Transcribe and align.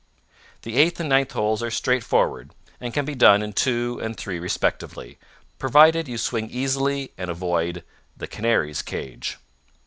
The 0.63 0.77
eighth 0.77 0.99
and 0.99 1.09
ninth 1.09 1.33
holes 1.33 1.61
are 1.61 1.69
straightforward, 1.69 2.55
and 2.79 2.91
can 2.91 3.05
be 3.05 3.13
done 3.13 3.43
in 3.43 3.53
two 3.53 3.99
and 4.01 4.17
three 4.17 4.39
respectively, 4.39 5.19
provided 5.59 6.07
you 6.07 6.17
swing 6.17 6.49
easily 6.49 7.11
and 7.19 7.29
avoid 7.29 7.83
the 8.17 8.25
canary's 8.25 8.81
cage. 8.81 9.37